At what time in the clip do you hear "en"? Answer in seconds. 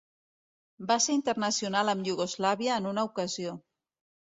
2.81-2.91